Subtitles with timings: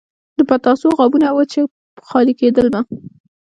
[0.37, 1.59] د پتاسو غابونه وو چې
[2.07, 2.81] خالي کېدل به.